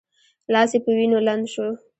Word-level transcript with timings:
لاس 0.53 0.69
یې 0.75 0.79
په 0.85 0.89
وینو 0.97 1.17
لند 1.27 1.45
شو. 1.53 1.67